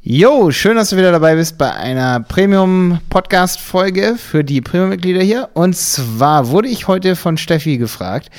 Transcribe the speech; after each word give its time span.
Jo, 0.00 0.52
schön, 0.52 0.76
dass 0.76 0.90
du 0.90 0.96
wieder 0.96 1.10
dabei 1.10 1.34
bist 1.34 1.58
bei 1.58 1.72
einer 1.72 2.20
Premium-Podcast-Folge 2.20 4.14
für 4.16 4.44
die 4.44 4.60
Premium-Mitglieder 4.60 5.22
hier. 5.22 5.48
Und 5.54 5.76
zwar 5.76 6.50
wurde 6.50 6.68
ich 6.68 6.86
heute 6.86 7.16
von 7.16 7.36
Steffi 7.36 7.78
gefragt, 7.78 8.30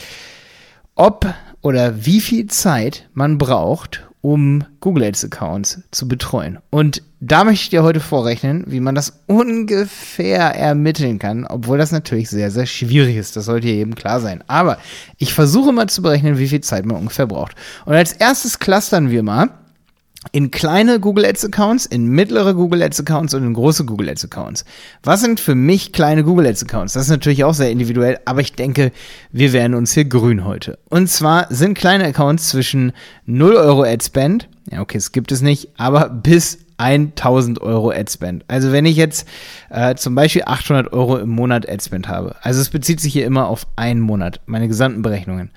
ob 0.95 1.25
oder 1.61 2.05
wie 2.05 2.21
viel 2.21 2.47
Zeit 2.47 3.09
man 3.13 3.37
braucht, 3.37 4.07
um 4.21 4.63
Google 4.79 5.03
Ads-Accounts 5.03 5.81
zu 5.91 6.07
betreuen. 6.07 6.59
Und 6.69 7.03
da 7.19 7.43
möchte 7.43 7.63
ich 7.63 7.69
dir 7.71 7.83
heute 7.83 7.99
vorrechnen, 7.99 8.63
wie 8.67 8.79
man 8.79 8.95
das 8.95 9.19
ungefähr 9.27 10.55
ermitteln 10.55 11.19
kann, 11.19 11.45
obwohl 11.45 11.77
das 11.77 11.91
natürlich 11.91 12.29
sehr, 12.29 12.51
sehr 12.51 12.67
schwierig 12.67 13.17
ist. 13.17 13.35
Das 13.35 13.45
sollte 13.45 13.67
dir 13.67 13.75
eben 13.75 13.95
klar 13.95 14.21
sein. 14.21 14.45
Aber 14.47 14.77
ich 15.17 15.33
versuche 15.33 15.73
mal 15.73 15.87
zu 15.87 16.01
berechnen, 16.01 16.37
wie 16.37 16.47
viel 16.47 16.61
Zeit 16.61 16.85
man 16.85 16.95
ungefähr 16.95 17.27
braucht. 17.27 17.55
Und 17.83 17.95
als 17.95 18.13
erstes 18.13 18.59
clustern 18.59 19.11
wir 19.11 19.23
mal 19.23 19.49
in 20.31 20.51
kleine 20.51 20.99
Google 20.99 21.25
Ads 21.25 21.45
Accounts, 21.45 21.85
in 21.85 22.07
mittlere 22.07 22.53
Google 22.53 22.83
Ads 22.83 22.99
Accounts 23.01 23.33
und 23.33 23.43
in 23.43 23.53
große 23.53 23.85
Google 23.85 24.09
Ads 24.09 24.25
Accounts. 24.25 24.65
Was 25.03 25.21
sind 25.21 25.39
für 25.39 25.55
mich 25.55 25.91
kleine 25.91 26.23
Google 26.23 26.47
Ads 26.47 26.63
Accounts? 26.63 26.93
Das 26.93 27.03
ist 27.03 27.09
natürlich 27.09 27.43
auch 27.43 27.53
sehr 27.53 27.71
individuell, 27.71 28.19
aber 28.25 28.41
ich 28.41 28.53
denke, 28.53 28.91
wir 29.31 29.53
werden 29.53 29.73
uns 29.73 29.93
hier 29.93 30.05
grün 30.05 30.45
heute. 30.45 30.77
Und 30.89 31.09
zwar 31.09 31.47
sind 31.49 31.77
kleine 31.77 32.05
Accounts 32.05 32.49
zwischen 32.49 32.91
0 33.25 33.55
Euro 33.55 33.83
Ad 33.83 34.03
Spend, 34.03 34.49
ja 34.71 34.81
okay, 34.81 34.97
es 34.97 35.11
gibt 35.11 35.31
es 35.31 35.41
nicht, 35.41 35.69
aber 35.77 36.09
bis 36.09 36.59
1000 36.79 37.61
Euro 37.61 37.91
Adspend. 37.91 38.45
Also 38.47 38.71
wenn 38.71 38.85
ich 38.85 38.95
jetzt 38.95 39.27
äh, 39.69 39.95
zum 39.95 40.15
Beispiel 40.15 40.43
800 40.45 40.91
Euro 40.93 41.17
im 41.17 41.29
Monat 41.29 41.69
Adspend 41.69 42.07
habe, 42.07 42.35
also 42.41 42.61
es 42.61 42.69
bezieht 42.69 43.01
sich 43.01 43.13
hier 43.13 43.25
immer 43.25 43.47
auf 43.47 43.67
einen 43.75 43.99
Monat, 43.99 44.39
meine 44.45 44.67
gesamten 44.67 45.01
Berechnungen. 45.01 45.51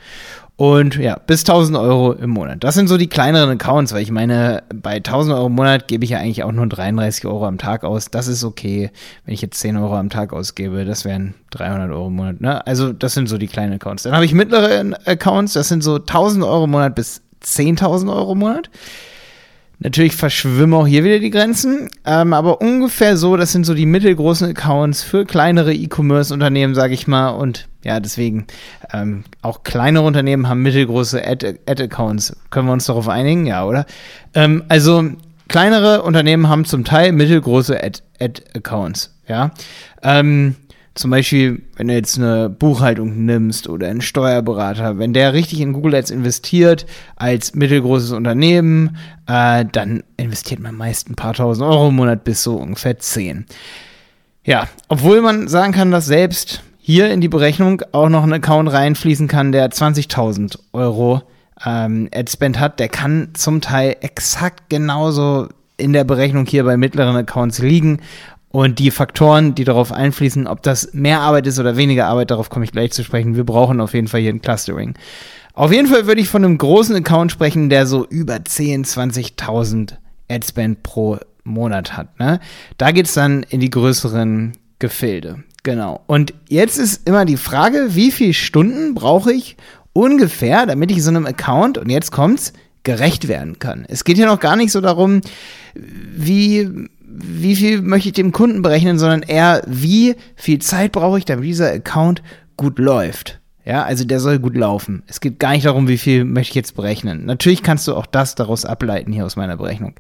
Und 0.57 0.97
ja, 0.97 1.19
bis 1.27 1.41
1000 1.41 1.79
Euro 1.79 2.12
im 2.12 2.31
Monat. 2.31 2.62
Das 2.62 2.75
sind 2.75 2.87
so 2.87 2.98
die 2.98 3.09
kleineren 3.09 3.51
Accounts, 3.51 3.93
weil 3.93 4.03
ich 4.03 4.11
meine, 4.11 4.62
bei 4.73 4.97
1000 4.97 5.35
Euro 5.35 5.47
im 5.47 5.55
Monat 5.55 5.89
gebe 5.89 6.05
ich 6.05 6.11
ja 6.11 6.19
eigentlich 6.19 6.45
auch 6.45 6.53
nur 6.53 6.67
33 6.67 7.25
Euro 7.27 7.47
am 7.47 7.59
Tag 7.59 7.84
aus. 7.84 8.11
Das 8.11 8.29
ist 8.29 8.45
okay, 8.45 8.91
wenn 9.25 9.34
ich 9.34 9.41
jetzt 9.41 9.59
10 9.61 9.77
Euro 9.77 9.97
am 9.97 10.11
Tag 10.11 10.33
ausgebe. 10.33 10.84
Das 10.84 11.05
wären 11.05 11.34
300 11.51 11.91
Euro 11.91 12.09
im 12.09 12.17
Monat. 12.17 12.41
Ne? 12.41 12.64
Also 12.67 12.92
das 12.92 13.14
sind 13.14 13.29
so 13.29 13.39
die 13.39 13.47
kleinen 13.47 13.73
Accounts. 13.73 14.03
Dann 14.03 14.12
habe 14.12 14.25
ich 14.25 14.34
mittlere 14.34 14.84
Accounts, 15.07 15.55
das 15.55 15.69
sind 15.69 15.83
so 15.83 15.97
1000 15.97 16.45
Euro 16.45 16.64
im 16.64 16.70
Monat 16.70 16.95
bis 16.95 17.23
10.000 17.42 18.14
Euro 18.14 18.33
im 18.33 18.39
Monat. 18.39 18.70
Natürlich 19.83 20.14
verschwimmen 20.14 20.75
auch 20.75 20.86
hier 20.86 21.02
wieder 21.02 21.19
die 21.19 21.30
Grenzen, 21.30 21.91
ähm, 22.06 22.33
aber 22.33 22.61
ungefähr 22.61 23.16
so, 23.16 23.36
das 23.36 23.50
sind 23.50 23.66
so 23.66 23.75
die 23.75 23.86
mittelgroßen 23.86 24.50
Accounts 24.50 25.02
für 25.02 25.24
kleinere 25.24 25.74
E-Commerce-Unternehmen, 25.74 26.77
sage 26.77 26.94
ich 26.94 27.08
mal. 27.08 27.30
Und 27.30 27.66
ja, 27.83 27.98
deswegen 27.98 28.47
ähm, 28.92 29.24
auch 29.42 29.64
kleinere 29.64 30.05
Unternehmen 30.05 30.48
haben 30.48 30.62
mittelgroße 30.62 31.27
Ad-Accounts. 31.27 32.36
Können 32.50 32.69
wir 32.69 32.72
uns 32.72 32.86
darauf 32.86 33.08
einigen? 33.08 33.44
Ja, 33.47 33.64
oder? 33.64 33.86
Ähm, 34.34 34.62
also 34.69 35.05
kleinere 35.48 36.02
Unternehmen 36.02 36.48
haben 36.48 36.64
zum 36.64 36.84
Teil 36.84 37.11
mittelgroße 37.11 37.77
Ad-Accounts. 37.83 39.17
Ja. 39.27 39.50
Ähm, 40.02 40.56
zum 40.95 41.11
Beispiel, 41.11 41.62
wenn 41.77 41.89
du 41.89 41.95
jetzt 41.95 42.19
eine 42.19 42.51
Buchhaltung 42.51 43.25
nimmst 43.25 43.69
oder 43.69 43.89
einen 43.89 44.03
Steuerberater, 44.03 44.98
wenn 44.98 45.15
der 45.15 45.33
richtig 45.33 45.61
in 45.61 45.73
Google 45.73 45.95
Ads 45.95 46.11
investiert 46.11 46.85
als 47.17 47.55
mittelgroßes 47.55 48.12
Unternehmen, 48.12 48.97
äh, 49.27 49.65
dann 49.70 50.03
investiert 50.19 50.61
man 50.61 50.75
meist 50.75 51.09
ein 51.09 51.15
paar 51.15 51.33
tausend 51.33 51.67
Euro 51.67 51.89
im 51.89 51.97
Monat 51.97 52.25
bis 52.25 52.43
so 52.43 52.57
ungefähr 52.57 52.98
zehn. 52.98 53.47
Ja, 54.45 54.69
obwohl 54.89 55.23
man 55.23 55.48
sagen 55.48 55.73
kann, 55.73 55.91
dass 55.91 56.07
selbst 56.07 56.63
hier 56.79 57.11
in 57.11 57.20
die 57.20 57.29
Berechnung 57.29 57.83
auch 57.93 58.09
noch 58.09 58.25
ein 58.25 58.33
Account 58.33 58.70
reinfließen 58.70 59.29
kann, 59.29 59.53
der 59.53 59.70
20.000 59.70 60.59
Euro 60.73 61.23
ähm, 61.65 62.09
Adspend 62.13 62.59
hat, 62.59 62.81
der 62.81 62.89
kann 62.89 63.31
zum 63.35 63.61
Teil 63.61 63.97
exakt 64.01 64.69
genauso 64.69 65.48
in 65.77 65.93
der 65.93 66.05
Berechnung 66.05 66.45
hier 66.47 66.65
bei 66.65 66.77
mittleren 66.77 67.17
Accounts 67.17 67.61
liegen 67.61 68.01
und 68.53 68.78
die 68.78 68.91
Faktoren, 68.91 69.55
die 69.55 69.64
darauf 69.64 69.92
einfließen, 69.92 70.47
ob 70.47 70.62
das 70.62 70.92
mehr 70.92 71.20
Arbeit 71.20 71.47
ist 71.47 71.58
oder 71.58 71.77
weniger 71.77 72.06
Arbeit, 72.06 72.31
darauf 72.31 72.50
komme 72.50 72.64
ich 72.67 72.72
gleich 72.72 72.92
zu 72.92 73.03
sprechen. 73.03 73.34
Wir 73.34 73.45
brauchen 73.45 73.80
auf 73.80 73.95
jeden 73.95 74.08
Fall 74.08 74.20
hier 74.20 74.30
ein 74.33 74.42
Clustering. 74.42 74.95
Auf 75.55 75.73
jeden 75.73 75.89
Fall 75.89 76.07
würde 76.07 76.20
ich 76.20 76.29
von 76.29 76.45
einem 76.45 76.58
großen 76.58 76.95
Account 76.95 77.33
sprechen, 77.33 77.70
der 77.70 77.86
so 77.86 78.07
über 78.07 78.45
10, 78.45 78.85
20.000 78.85 79.95
Adspend 80.30 80.83
pro 80.83 81.18
Monat 81.45 81.96
hat. 81.96 82.18
Ne? 82.20 82.40
Da 82.77 82.92
geht's 82.92 83.14
dann 83.14 83.42
in 83.42 83.61
die 83.61 83.70
größeren 83.70 84.52
Gefilde. 84.79 85.42
Genau. 85.63 86.02
Und 86.07 86.34
jetzt 86.48 86.79
ist 86.79 87.07
immer 87.08 87.24
die 87.24 87.36
Frage, 87.36 87.89
wie 87.90 88.11
viele 88.11 88.34
Stunden 88.34 88.95
brauche 88.95 89.33
ich 89.33 89.57
ungefähr, 89.92 90.67
damit 90.67 90.90
ich 90.90 91.02
so 91.02 91.11
einem 91.11 91.27
Account, 91.27 91.79
und 91.79 91.90
jetzt 91.90 92.13
kommt's, 92.13 92.52
gerecht 92.83 93.29
werden 93.29 93.58
kann. 93.58 93.84
Es 93.89 94.05
geht 94.05 94.17
hier 94.17 94.27
noch 94.27 94.40
gar 94.40 94.57
nicht 94.57 94.73
so 94.73 94.80
darum, 94.80 95.20
wie 95.74 96.89
wie 97.14 97.56
viel 97.56 97.83
möchte 97.83 98.08
ich 98.08 98.14
dem 98.14 98.33
Kunden 98.33 98.62
berechnen, 98.62 98.98
sondern 98.98 99.23
eher, 99.23 99.62
wie 99.67 100.17
viel 100.34 100.61
Zeit 100.61 100.92
brauche 100.92 101.18
ich, 101.18 101.24
damit 101.24 101.45
dieser 101.45 101.70
Account 101.70 102.23
gut 102.56 102.78
läuft. 102.78 103.40
Ja, 103.64 103.84
also 103.84 104.05
der 104.05 104.18
soll 104.18 104.40
gut 104.40 104.56
laufen. 104.56 105.05
Es 105.06 105.20
geht 105.20 105.39
gar 105.39 105.52
nicht 105.52 105.67
darum, 105.67 105.86
wie 105.86 105.98
viel 105.98 106.24
möchte 106.24 106.51
ich 106.51 106.55
jetzt 106.56 106.74
berechnen. 106.74 107.27
Natürlich 107.27 107.62
kannst 107.62 107.86
du 107.86 107.95
auch 107.95 108.06
das 108.06 108.34
daraus 108.34 108.64
ableiten 108.64 109.12
hier 109.12 109.24
aus 109.24 109.36
meiner 109.36 109.56
Berechnung. 109.56 109.95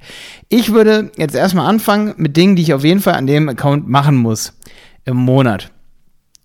Ich 0.48 0.72
würde 0.72 1.12
jetzt 1.16 1.36
erstmal 1.36 1.68
anfangen 1.68 2.14
mit 2.16 2.36
Dingen, 2.36 2.56
die 2.56 2.62
ich 2.62 2.74
auf 2.74 2.82
jeden 2.82 3.00
Fall 3.00 3.14
an 3.14 3.28
dem 3.28 3.48
Account 3.48 3.88
machen 3.88 4.16
muss 4.16 4.54
im 5.04 5.16
Monat. 5.16 5.70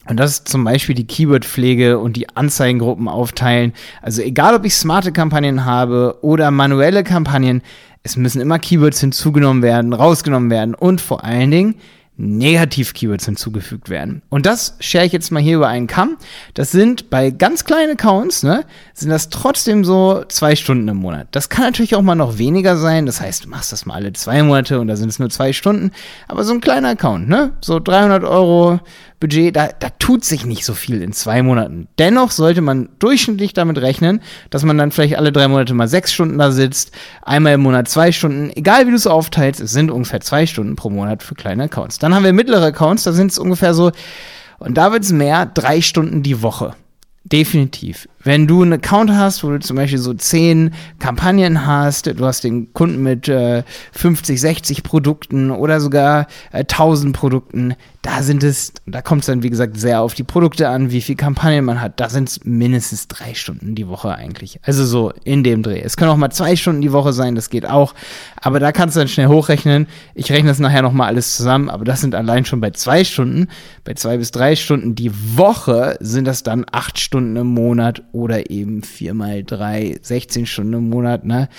Und 0.09 0.17
das 0.17 0.31
ist 0.31 0.47
zum 0.47 0.63
Beispiel 0.63 0.95
die 0.95 1.07
Keyword-Pflege 1.07 1.99
und 1.99 2.15
die 2.15 2.29
Anzeigengruppen 2.29 3.07
aufteilen. 3.07 3.73
Also 4.01 4.21
egal, 4.21 4.55
ob 4.55 4.63
ich 4.63 4.75
smarte 4.75 5.11
Kampagnen 5.11 5.65
habe 5.65 6.19
oder 6.21 6.49
manuelle 6.51 7.03
Kampagnen, 7.03 7.61
es 8.03 8.15
müssen 8.15 8.41
immer 8.41 8.59
Keywords 8.59 8.99
hinzugenommen 8.99 9.63
werden, 9.63 9.93
rausgenommen 9.93 10.49
werden 10.49 10.75
und 10.75 11.01
vor 11.01 11.23
allen 11.23 11.51
Dingen 11.51 11.75
Negativ-Keywords 12.17 13.25
hinzugefügt 13.25 13.89
werden. 13.89 14.23
Und 14.29 14.45
das 14.47 14.75
share 14.79 15.05
ich 15.05 15.11
jetzt 15.11 15.31
mal 15.31 15.41
hier 15.41 15.57
über 15.57 15.67
einen 15.67 15.85
Kamm. 15.85 16.17
Das 16.55 16.71
sind 16.71 17.11
bei 17.11 17.29
ganz 17.29 17.63
kleinen 17.63 17.91
Accounts, 17.91 18.41
ne, 18.41 18.65
sind 18.93 19.09
das 19.09 19.29
trotzdem 19.29 19.85
so 19.85 20.23
zwei 20.27 20.55
Stunden 20.55 20.87
im 20.87 20.97
Monat. 20.97 21.27
Das 21.31 21.49
kann 21.49 21.65
natürlich 21.65 21.95
auch 21.95 22.01
mal 22.01 22.15
noch 22.15 22.39
weniger 22.39 22.75
sein. 22.77 23.05
Das 23.05 23.21
heißt, 23.21 23.45
du 23.45 23.49
machst 23.49 23.71
das 23.71 23.85
mal 23.85 23.93
alle 23.93 24.13
zwei 24.13 24.41
Monate 24.41 24.79
und 24.79 24.87
da 24.87 24.95
sind 24.95 25.09
es 25.09 25.19
nur 25.19 25.29
zwei 25.29 25.53
Stunden. 25.53 25.91
Aber 26.27 26.43
so 26.43 26.53
ein 26.53 26.61
kleiner 26.61 26.89
Account, 26.89 27.29
ne, 27.29 27.53
so 27.61 27.79
300 27.79 28.23
Euro 28.23 28.79
Budget, 29.19 29.55
da, 29.55 29.69
da 29.79 29.89
tut 29.97 30.23
sich 30.23 30.45
nicht 30.45 30.63
so 30.63 30.73
viel 30.73 31.01
in 31.01 31.11
zwei 31.11 31.41
Monaten. 31.41 31.87
Dennoch 31.97 32.31
sollte 32.31 32.61
man 32.61 32.89
durchschnittlich 32.99 33.53
damit 33.53 33.79
rechnen, 33.79 34.21
dass 34.51 34.63
man 34.63 34.77
dann 34.77 34.91
vielleicht 34.91 35.17
alle 35.17 35.31
drei 35.31 35.47
Monate 35.47 35.73
mal 35.73 35.87
sechs 35.87 36.13
Stunden 36.13 36.37
da 36.37 36.51
sitzt, 36.51 36.91
einmal 37.23 37.53
im 37.53 37.61
Monat 37.61 37.87
zwei 37.87 38.11
Stunden. 38.11 38.51
Egal 38.55 38.85
wie 38.85 38.91
du 38.91 38.95
es 38.95 39.07
aufteilst, 39.07 39.59
es 39.59 39.71
sind 39.71 39.89
ungefähr 39.89 40.21
zwei 40.21 40.45
Stunden 40.45 40.75
pro 40.75 40.89
Monat 40.91 41.23
für 41.23 41.33
kleine 41.33 41.63
Accounts. 41.63 41.97
Dann 41.97 42.13
haben 42.13 42.23
wir 42.23 42.33
mittlere 42.33 42.67
Accounts, 42.67 43.03
da 43.03 43.11
sind 43.11 43.31
es 43.31 43.39
ungefähr 43.39 43.73
so, 43.73 43.91
und 44.59 44.77
da 44.77 44.91
wird 44.91 45.03
es 45.03 45.11
mehr, 45.11 45.45
drei 45.45 45.81
Stunden 45.81 46.23
die 46.23 46.41
Woche. 46.41 46.73
Definitiv. 47.23 48.07
Wenn 48.27 48.45
du 48.45 48.61
einen 48.61 48.73
Account 48.73 49.09
hast, 49.09 49.41
wo 49.45 49.51
du 49.51 49.59
zum 49.61 49.77
Beispiel 49.77 49.99
so 49.99 50.13
zehn 50.13 50.73
Kampagnen 50.99 51.65
hast, 51.65 52.07
du 52.07 52.25
hast 52.25 52.43
den 52.43 52.73
Kunden 52.73 53.01
mit 53.01 53.29
äh, 53.29 53.63
50, 53.93 54.41
60 54.41 54.83
Produkten 54.83 55.49
oder 55.49 55.79
sogar 55.79 56.27
äh, 56.51 56.57
1000 56.57 57.15
Produkten, 57.15 57.75
da 58.01 58.23
sind 58.23 58.43
es, 58.43 58.73
da 58.85 59.01
kommt 59.01 59.21
es 59.21 59.27
dann 59.27 59.43
wie 59.43 59.49
gesagt 59.49 59.77
sehr 59.77 60.01
auf 60.01 60.13
die 60.13 60.23
Produkte 60.23 60.69
an, 60.69 60.91
wie 60.91 61.01
viel 61.01 61.15
Kampagnen 61.15 61.65
man 61.65 61.81
hat. 61.81 61.99
Da 61.99 62.09
sind 62.09 62.29
es 62.29 62.45
mindestens 62.45 63.07
drei 63.07 63.33
Stunden 63.33 63.75
die 63.75 63.87
Woche 63.87 64.13
eigentlich. 64.13 64.59
Also 64.63 64.85
so 64.85 65.11
in 65.23 65.43
dem 65.43 65.63
Dreh. 65.63 65.81
Es 65.81 65.97
können 65.97 66.11
auch 66.11 66.17
mal 66.17 66.29
zwei 66.29 66.55
Stunden 66.55 66.81
die 66.81 66.91
Woche 66.91 67.13
sein, 67.13 67.35
das 67.35 67.49
geht 67.49 67.65
auch. 67.65 67.93
Aber 68.41 68.59
da 68.59 68.73
kannst 68.73 68.95
du 68.95 68.99
dann 68.99 69.07
schnell 69.09 69.27
hochrechnen. 69.27 69.87
Ich 70.15 70.31
rechne 70.31 70.49
das 70.49 70.59
nachher 70.59 70.81
nochmal 70.81 71.07
alles 71.07 71.35
zusammen, 71.35 71.69
aber 71.69 71.85
das 71.85 72.01
sind 72.01 72.15
allein 72.15 72.45
schon 72.45 72.61
bei 72.61 72.71
zwei 72.71 73.03
Stunden. 73.03 73.47
Bei 73.83 73.93
zwei 73.93 74.17
bis 74.17 74.31
drei 74.31 74.55
Stunden 74.55 74.95
die 74.95 75.11
Woche 75.37 75.97
sind 75.99 76.25
das 76.25 76.43
dann 76.43 76.65
acht 76.71 76.99
Stunden 76.99 77.35
im 77.35 77.47
Monat 77.47 78.03
oder 78.17 78.49
eben 78.49 78.81
vier 78.81 79.13
mal 79.13 79.43
drei, 79.43 79.97
16 80.01 80.45
Stunden 80.47 80.73
im 80.73 80.89
Monat, 80.89 81.25
ne? 81.25 81.49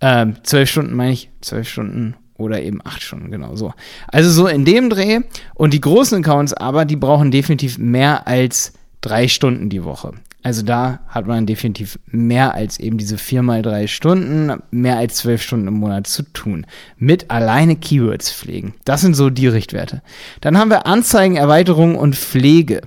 Ähm, 0.00 0.36
zwölf 0.44 0.70
Stunden 0.70 0.94
meine 0.94 1.12
ich, 1.12 1.30
zwölf 1.40 1.68
Stunden 1.68 2.14
oder 2.36 2.62
eben 2.62 2.80
acht 2.84 3.02
Stunden, 3.02 3.30
genau 3.30 3.56
so. 3.56 3.72
Also 4.08 4.30
so 4.30 4.46
in 4.46 4.64
dem 4.64 4.90
Dreh. 4.90 5.20
Und 5.54 5.74
die 5.74 5.80
großen 5.80 6.18
Accounts 6.18 6.54
aber, 6.54 6.84
die 6.84 6.96
brauchen 6.96 7.30
definitiv 7.30 7.78
mehr 7.78 8.26
als 8.26 8.72
drei 9.00 9.28
Stunden 9.28 9.68
die 9.68 9.84
Woche. 9.84 10.12
Also 10.42 10.62
da 10.62 11.00
hat 11.08 11.26
man 11.26 11.46
definitiv 11.46 11.98
mehr 12.06 12.54
als 12.54 12.78
eben 12.78 12.98
diese 12.98 13.16
vier 13.16 13.42
mal 13.42 13.62
drei 13.62 13.86
Stunden, 13.86 14.52
mehr 14.70 14.98
als 14.98 15.16
zwölf 15.16 15.42
Stunden 15.42 15.68
im 15.68 15.74
Monat 15.74 16.06
zu 16.06 16.22
tun. 16.22 16.66
Mit 16.98 17.30
alleine 17.30 17.76
Keywords 17.76 18.30
pflegen. 18.30 18.74
Das 18.84 19.00
sind 19.00 19.14
so 19.14 19.30
die 19.30 19.46
Richtwerte. 19.46 20.02
Dann 20.42 20.58
haben 20.58 20.70
wir 20.70 20.86
Anzeigen, 20.86 21.36
Erweiterung 21.36 21.96
und 21.96 22.14
Pflege. 22.14 22.82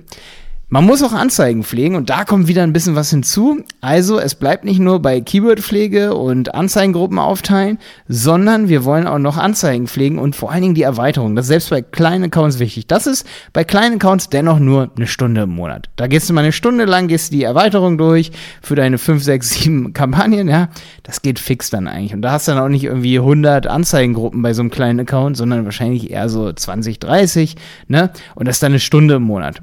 Man 0.69 0.83
muss 0.83 1.01
auch 1.01 1.13
Anzeigen 1.13 1.63
pflegen 1.63 1.95
und 1.95 2.09
da 2.09 2.25
kommt 2.25 2.49
wieder 2.49 2.61
ein 2.63 2.73
bisschen 2.73 2.97
was 2.97 3.09
hinzu. 3.09 3.63
Also 3.79 4.19
es 4.19 4.35
bleibt 4.35 4.65
nicht 4.65 4.79
nur 4.79 5.01
bei 5.01 5.21
Keywordpflege 5.21 6.13
und 6.13 6.53
Anzeigengruppen 6.53 7.19
aufteilen, 7.19 7.79
sondern 8.09 8.67
wir 8.67 8.83
wollen 8.83 9.07
auch 9.07 9.17
noch 9.17 9.37
Anzeigen 9.37 9.87
pflegen 9.87 10.19
und 10.19 10.35
vor 10.35 10.51
allen 10.51 10.63
Dingen 10.63 10.75
die 10.75 10.81
Erweiterung. 10.81 11.37
Das 11.37 11.45
ist 11.45 11.49
selbst 11.49 11.69
bei 11.69 11.81
kleinen 11.81 12.25
Accounts 12.25 12.59
wichtig. 12.59 12.85
Das 12.85 13.07
ist 13.07 13.25
bei 13.53 13.63
kleinen 13.63 13.95
Accounts 13.95 14.27
dennoch 14.27 14.59
nur 14.59 14.91
eine 14.93 15.07
Stunde 15.07 15.43
im 15.43 15.51
Monat. 15.51 15.87
Da 15.95 16.07
gehst 16.07 16.29
du 16.29 16.33
mal 16.33 16.41
eine 16.41 16.51
Stunde 16.51 16.83
lang, 16.83 17.07
gehst 17.07 17.31
die 17.31 17.43
Erweiterung 17.43 17.97
durch 17.97 18.33
für 18.61 18.75
deine 18.75 18.97
5, 18.97 19.23
6, 19.23 19.49
7 19.61 19.93
Kampagnen, 19.93 20.49
ja. 20.49 20.67
Das 21.03 21.21
geht 21.21 21.39
fix 21.39 21.69
dann 21.69 21.87
eigentlich. 21.87 22.13
Und 22.13 22.23
da 22.23 22.33
hast 22.33 22.49
du 22.49 22.51
dann 22.51 22.61
auch 22.61 22.67
nicht 22.67 22.83
irgendwie 22.83 23.19
100 23.19 23.67
Anzeigengruppen 23.67 24.41
bei 24.41 24.51
so 24.51 24.63
einem 24.63 24.71
kleinen 24.71 24.99
Account, 24.99 25.37
sondern 25.37 25.63
wahrscheinlich 25.63 26.11
eher 26.11 26.27
so 26.27 26.51
20, 26.51 26.99
30, 26.99 27.55
ne? 27.87 28.11
Und 28.35 28.49
das 28.49 28.57
ist 28.57 28.63
dann 28.63 28.73
eine 28.73 28.81
Stunde 28.81 29.15
im 29.15 29.23
Monat. 29.23 29.61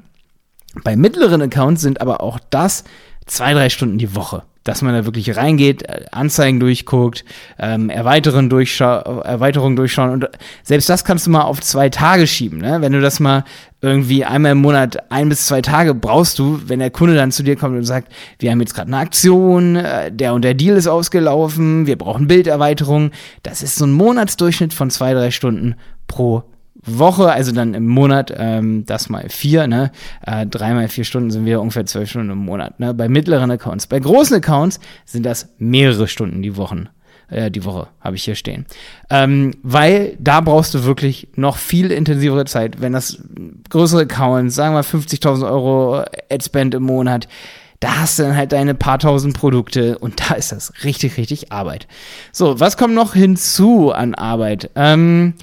Bei 0.82 0.96
mittleren 0.96 1.42
Accounts 1.42 1.82
sind 1.82 2.00
aber 2.00 2.20
auch 2.20 2.38
das 2.50 2.84
zwei, 3.26 3.52
drei 3.54 3.68
Stunden 3.68 3.98
die 3.98 4.14
Woche. 4.14 4.42
Dass 4.64 4.80
man 4.80 4.94
da 4.94 5.04
wirklich 5.04 5.36
reingeht, 5.36 5.82
äh, 5.82 6.06
Anzeigen 6.10 6.58
durchguckt, 6.58 7.26
ähm, 7.58 7.90
Erweiterungen, 7.90 8.48
durchscha 8.48 9.00
Erweiterungen 9.22 9.76
durchschauen 9.76 10.10
und 10.10 10.28
selbst 10.62 10.88
das 10.88 11.04
kannst 11.04 11.26
du 11.26 11.30
mal 11.30 11.42
auf 11.42 11.60
zwei 11.60 11.90
Tage 11.90 12.26
schieben. 12.26 12.60
Ne? 12.60 12.80
Wenn 12.80 12.92
du 12.92 13.02
das 13.02 13.20
mal 13.20 13.44
irgendwie 13.82 14.24
einmal 14.24 14.52
im 14.52 14.62
Monat, 14.62 15.12
ein 15.12 15.28
bis 15.28 15.46
zwei 15.46 15.60
Tage 15.60 15.92
brauchst 15.92 16.38
du, 16.38 16.62
wenn 16.64 16.78
der 16.78 16.88
Kunde 16.88 17.14
dann 17.14 17.30
zu 17.30 17.42
dir 17.42 17.56
kommt 17.56 17.76
und 17.76 17.84
sagt, 17.84 18.10
wir 18.38 18.50
haben 18.50 18.60
jetzt 18.60 18.74
gerade 18.74 18.88
eine 18.88 18.96
Aktion, 18.96 19.76
äh, 19.76 20.10
der 20.10 20.32
und 20.32 20.42
der 20.42 20.54
Deal 20.54 20.78
ist 20.78 20.86
ausgelaufen, 20.86 21.86
wir 21.86 21.98
brauchen 21.98 22.26
Bilderweiterung. 22.26 23.10
Das 23.42 23.62
ist 23.62 23.76
so 23.76 23.84
ein 23.84 23.92
Monatsdurchschnitt 23.92 24.72
von 24.72 24.88
zwei, 24.88 25.12
drei 25.12 25.30
Stunden 25.30 25.74
pro 26.06 26.42
Woche, 26.86 27.32
also 27.32 27.52
dann 27.52 27.74
im 27.74 27.86
Monat, 27.86 28.32
ähm, 28.36 28.84
das 28.86 29.08
mal 29.08 29.28
vier, 29.28 29.66
ne? 29.66 29.90
Äh, 30.26 30.46
dreimal 30.46 30.88
vier 30.88 31.04
Stunden 31.04 31.30
sind 31.30 31.44
wir 31.46 31.60
ungefähr 31.60 31.86
zwölf 31.86 32.10
Stunden 32.10 32.30
im 32.30 32.38
Monat, 32.38 32.80
ne? 32.80 32.94
Bei 32.94 33.08
mittleren 33.08 33.50
Accounts. 33.50 33.86
Bei 33.86 33.98
großen 33.98 34.36
Accounts 34.36 34.80
sind 35.04 35.24
das 35.24 35.48
mehrere 35.58 36.08
Stunden 36.08 36.42
die 36.42 36.56
Wochen. 36.56 36.88
Äh, 37.28 37.50
die 37.50 37.64
Woche 37.64 37.88
habe 38.00 38.16
ich 38.16 38.24
hier 38.24 38.34
stehen. 38.34 38.66
Ähm, 39.10 39.52
weil 39.62 40.16
da 40.18 40.40
brauchst 40.40 40.74
du 40.74 40.84
wirklich 40.84 41.28
noch 41.36 41.56
viel 41.56 41.90
intensivere 41.90 42.44
Zeit. 42.44 42.80
Wenn 42.80 42.92
das 42.92 43.18
größere 43.70 44.02
Accounts, 44.02 44.54
sagen 44.54 44.74
wir 44.74 44.84
50.000 44.84 45.50
Euro 45.50 46.04
Adspend 46.30 46.74
im 46.74 46.82
Monat, 46.82 47.28
da 47.80 47.98
hast 47.98 48.18
du 48.18 48.22
dann 48.22 48.36
halt 48.36 48.52
deine 48.52 48.74
paar 48.74 48.98
tausend 48.98 49.36
Produkte 49.36 49.98
und 49.98 50.30
da 50.30 50.34
ist 50.34 50.52
das 50.52 50.72
richtig, 50.84 51.16
richtig 51.16 51.52
Arbeit. 51.52 51.86
So, 52.32 52.58
was 52.60 52.76
kommt 52.76 52.94
noch 52.94 53.14
hinzu 53.14 53.92
an 53.92 54.14
Arbeit? 54.14 54.70
Ähm, 54.74 55.34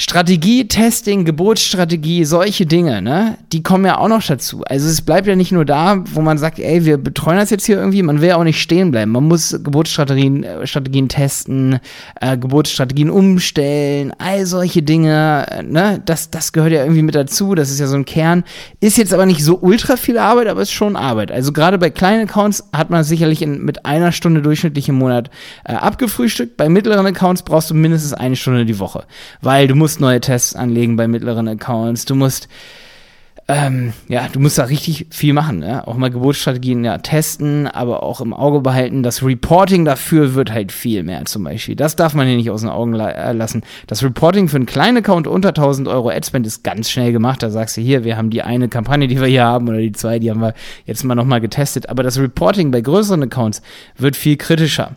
Strategie, 0.00 0.66
Testing, 0.66 1.26
Geburtsstrategie, 1.26 2.24
solche 2.24 2.64
Dinge, 2.64 3.02
ne, 3.02 3.36
die 3.52 3.62
kommen 3.62 3.84
ja 3.84 3.98
auch 3.98 4.08
noch 4.08 4.22
dazu. 4.22 4.62
Also 4.64 4.88
es 4.88 5.02
bleibt 5.02 5.26
ja 5.26 5.36
nicht 5.36 5.52
nur 5.52 5.66
da, 5.66 6.02
wo 6.14 6.22
man 6.22 6.38
sagt, 6.38 6.58
ey, 6.58 6.86
wir 6.86 6.96
betreuen 6.96 7.36
das 7.36 7.50
jetzt 7.50 7.66
hier 7.66 7.76
irgendwie, 7.76 8.02
man 8.02 8.22
will 8.22 8.30
ja 8.30 8.36
auch 8.36 8.44
nicht 8.44 8.62
stehen 8.62 8.92
bleiben. 8.92 9.12
Man 9.12 9.24
muss 9.24 9.50
Geburtsstrategien 9.62 10.42
äh, 10.42 10.66
Strategien 10.66 11.10
testen, 11.10 11.80
äh, 12.18 12.38
Geburtsstrategien 12.38 13.10
umstellen, 13.10 14.14
all 14.16 14.46
solche 14.46 14.82
Dinge, 14.82 15.46
äh, 15.50 15.62
ne, 15.64 16.00
das, 16.02 16.30
das 16.30 16.54
gehört 16.54 16.72
ja 16.72 16.80
irgendwie 16.80 17.02
mit 17.02 17.14
dazu, 17.14 17.54
das 17.54 17.70
ist 17.70 17.78
ja 17.78 17.86
so 17.86 17.96
ein 17.96 18.06
Kern. 18.06 18.44
Ist 18.80 18.96
jetzt 18.96 19.12
aber 19.12 19.26
nicht 19.26 19.44
so 19.44 19.58
ultra 19.60 19.96
viel 19.96 20.16
Arbeit, 20.16 20.48
aber 20.48 20.62
ist 20.62 20.72
schon 20.72 20.96
Arbeit. 20.96 21.30
Also 21.30 21.52
gerade 21.52 21.76
bei 21.76 21.90
kleinen 21.90 22.26
Accounts 22.26 22.64
hat 22.72 22.88
man 22.88 23.04
sicherlich 23.04 23.42
in, 23.42 23.66
mit 23.66 23.84
einer 23.84 24.12
Stunde 24.12 24.40
durchschnittlich 24.40 24.88
im 24.88 24.94
Monat 24.94 25.28
äh, 25.66 25.74
abgefrühstückt. 25.74 26.56
Bei 26.56 26.70
mittleren 26.70 27.04
Accounts 27.04 27.42
brauchst 27.42 27.68
du 27.68 27.74
mindestens 27.74 28.14
eine 28.14 28.36
Stunde 28.36 28.64
die 28.64 28.78
Woche, 28.78 29.04
weil 29.42 29.68
du 29.68 29.74
musst 29.74 29.89
neue 29.98 30.20
Tests 30.20 30.54
anlegen 30.54 30.96
bei 30.96 31.08
mittleren 31.08 31.48
Accounts. 31.48 32.04
Du 32.04 32.14
musst 32.14 32.48
ähm, 33.50 33.92
ja, 34.06 34.28
du 34.30 34.38
musst 34.38 34.58
da 34.58 34.64
richtig 34.64 35.06
viel 35.10 35.32
machen, 35.32 35.64
ja? 35.64 35.84
auch 35.84 35.96
mal 35.96 36.10
Geburtsstrategien 36.10 36.84
ja 36.84 36.98
testen, 36.98 37.66
aber 37.66 38.04
auch 38.04 38.20
im 38.20 38.32
Auge 38.32 38.60
behalten. 38.60 39.02
Das 39.02 39.24
Reporting 39.24 39.84
dafür 39.84 40.34
wird 40.34 40.52
halt 40.52 40.70
viel 40.70 41.02
mehr 41.02 41.24
zum 41.24 41.42
Beispiel. 41.42 41.74
Das 41.74 41.96
darf 41.96 42.14
man 42.14 42.28
hier 42.28 42.36
nicht 42.36 42.50
aus 42.50 42.60
den 42.60 42.70
Augen 42.70 42.94
äh, 42.94 43.32
lassen. 43.32 43.62
Das 43.88 44.04
Reporting 44.04 44.46
für 44.46 44.54
einen 44.54 44.66
kleinen 44.66 44.98
Account 44.98 45.26
unter 45.26 45.48
1000 45.48 45.88
Euro 45.88 46.10
Adspend 46.10 46.46
ist 46.46 46.62
ganz 46.62 46.90
schnell 46.90 47.10
gemacht. 47.10 47.42
Da 47.42 47.50
sagst 47.50 47.76
du 47.76 47.80
hier, 47.80 48.04
wir 48.04 48.16
haben 48.16 48.30
die 48.30 48.42
eine 48.42 48.68
Kampagne, 48.68 49.08
die 49.08 49.20
wir 49.20 49.26
hier 49.26 49.44
haben 49.44 49.68
oder 49.68 49.78
die 49.78 49.90
zwei, 49.90 50.20
die 50.20 50.30
haben 50.30 50.42
wir 50.42 50.54
jetzt 50.84 51.02
mal 51.02 51.16
nochmal 51.16 51.40
getestet. 51.40 51.88
Aber 51.88 52.04
das 52.04 52.20
Reporting 52.20 52.70
bei 52.70 52.80
größeren 52.80 53.24
Accounts 53.24 53.62
wird 53.96 54.14
viel 54.14 54.36
kritischer. 54.36 54.94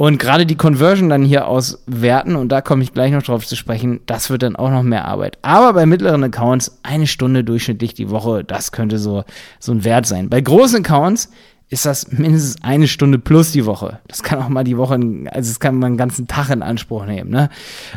Und 0.00 0.18
gerade 0.18 0.46
die 0.46 0.56
Conversion 0.56 1.10
dann 1.10 1.26
hier 1.26 1.46
auswerten, 1.46 2.34
und 2.34 2.48
da 2.48 2.62
komme 2.62 2.82
ich 2.82 2.94
gleich 2.94 3.12
noch 3.12 3.22
drauf 3.22 3.46
zu 3.46 3.54
sprechen, 3.54 4.00
das 4.06 4.30
wird 4.30 4.42
dann 4.42 4.56
auch 4.56 4.70
noch 4.70 4.82
mehr 4.82 5.04
Arbeit. 5.04 5.36
Aber 5.42 5.74
bei 5.74 5.84
mittleren 5.84 6.24
Accounts 6.24 6.78
eine 6.82 7.06
Stunde 7.06 7.44
durchschnittlich 7.44 7.92
die 7.92 8.08
Woche, 8.08 8.42
das 8.42 8.72
könnte 8.72 8.98
so, 8.98 9.24
so 9.58 9.72
ein 9.72 9.84
Wert 9.84 10.06
sein. 10.06 10.30
Bei 10.30 10.40
großen 10.40 10.78
Accounts 10.78 11.28
ist 11.68 11.84
das 11.84 12.10
mindestens 12.12 12.62
eine 12.62 12.88
Stunde 12.88 13.18
plus 13.18 13.52
die 13.52 13.66
Woche. 13.66 13.98
Das 14.08 14.22
kann 14.22 14.38
auch 14.38 14.48
mal 14.48 14.64
die 14.64 14.78
Woche, 14.78 14.94
also 15.32 15.50
das 15.50 15.60
kann 15.60 15.74
man 15.74 15.88
einen 15.88 15.96
ganzen 15.98 16.26
Tag 16.26 16.48
in 16.48 16.62
Anspruch 16.62 17.04
nehmen, 17.04 17.28
ne? 17.28 17.50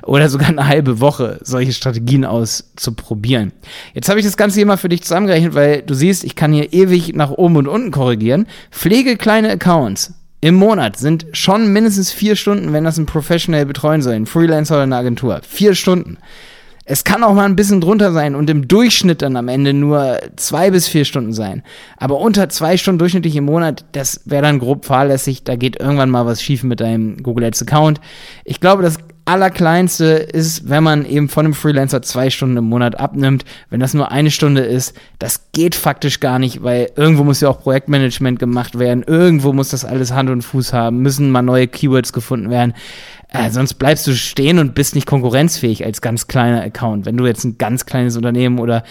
Oder 0.06 0.28
sogar 0.28 0.50
eine 0.50 0.68
halbe 0.68 1.00
Woche, 1.00 1.40
solche 1.42 1.72
Strategien 1.72 2.26
auszuprobieren. 2.26 3.54
Jetzt 3.94 4.10
habe 4.10 4.20
ich 4.20 4.26
das 4.26 4.36
Ganze 4.36 4.58
hier 4.58 4.66
mal 4.66 4.76
für 4.76 4.90
dich 4.90 5.04
zusammengerechnet, 5.04 5.56
weil 5.56 5.82
du 5.84 5.94
siehst, 5.94 6.26
ich 6.26 6.36
kann 6.36 6.52
hier 6.52 6.74
ewig 6.74 7.16
nach 7.16 7.32
oben 7.32 7.56
und 7.56 7.70
unten 7.70 7.92
korrigieren. 7.92 8.48
Pflege 8.72 9.16
kleine 9.16 9.52
Accounts 9.52 10.14
im 10.44 10.56
Monat 10.56 10.98
sind 10.98 11.26
schon 11.32 11.72
mindestens 11.72 12.12
vier 12.12 12.36
Stunden, 12.36 12.74
wenn 12.74 12.84
das 12.84 12.98
ein 12.98 13.06
Professional 13.06 13.66
betreuen 13.66 14.02
soll, 14.02 14.16
ein 14.16 14.26
Freelancer 14.26 14.76
oder 14.76 14.84
eine 14.84 14.98
Agentur. 14.98 15.40
Vier 15.48 15.74
Stunden. 15.74 16.18
Es 16.84 17.06
kann 17.06 17.24
auch 17.24 17.34
mal 17.34 17.46
ein 17.46 17.56
bisschen 17.56 17.80
drunter 17.80 18.12
sein 18.12 18.36
und 18.36 18.50
im 18.50 18.68
Durchschnitt 18.68 19.22
dann 19.22 19.38
am 19.38 19.48
Ende 19.48 19.72
nur 19.72 20.20
zwei 20.36 20.70
bis 20.70 20.90
vier 20.90 21.06
Stunden 21.06 21.32
sein. 21.32 21.64
Aber 21.96 22.20
unter 22.20 22.50
zwei 22.50 22.76
Stunden 22.76 23.00
durchschnittlich 23.00 23.38
im 23.38 23.46
Monat, 23.46 23.86
das 23.94 24.20
wäre 24.26 24.42
dann 24.42 24.60
grob 24.60 24.84
fahrlässig. 24.84 25.46
Da 25.46 25.56
geht 25.56 25.80
irgendwann 25.80 26.10
mal 26.10 26.26
was 26.26 26.42
schief 26.42 26.64
mit 26.64 26.82
deinem 26.82 27.24
Google 27.24 27.46
Ads 27.46 27.62
Account. 27.62 28.02
Ich 28.44 28.60
glaube, 28.60 28.84
das 28.84 28.98
Allerkleinste 29.26 30.06
ist, 30.06 30.68
wenn 30.70 30.84
man 30.84 31.06
eben 31.06 31.30
von 31.30 31.46
einem 31.46 31.54
Freelancer 31.54 32.02
zwei 32.02 32.30
Stunden 32.30 32.58
im 32.58 32.66
Monat 32.66 33.00
abnimmt. 33.00 33.46
Wenn 33.70 33.80
das 33.80 33.94
nur 33.94 34.12
eine 34.12 34.32
Stunde 34.32 34.62
ist, 34.62 34.96
das 35.18 35.52
geht 35.54 35.76
faktisch 35.76 36.20
gar 36.20 36.40
nicht, 36.40 36.62
weil 36.62 36.92
irgendwo 36.98 37.24
muss 37.24 37.40
ja 37.40 37.48
auch 37.48 37.62
Projektmanagement 37.62 38.38
gemacht 38.38 38.80
werden. 38.80 39.04
Irgendwo 39.08 39.54
muss 39.54 39.70
das 39.70 39.86
alles 39.86 40.12
Hand 40.12 40.30
und 40.30 40.42
Fuß 40.42 40.74
haben, 40.74 41.00
müssen 41.00 41.32
mal 41.32 41.42
neue 41.42 41.68
Keywords 41.68 42.12
gefunden 42.12 42.50
werden. 42.50 42.74
Äh, 43.30 43.50
sonst 43.50 43.76
bleibst 43.76 44.06
du 44.08 44.14
stehen 44.14 44.60
und 44.60 44.76
bist 44.76 44.94
nicht 44.94 45.08
konkurrenzfähig 45.08 45.86
als 45.86 46.02
ganz 46.02 46.28
kleiner 46.28 46.62
Account. 46.62 47.06
Wenn 47.06 47.18
du 47.18 47.26
jetzt 47.26 47.46
ein 47.46 47.58
ganz 47.58 47.86
kleines 47.86 48.18
Unternehmen 48.18 48.60
oder 48.60 48.84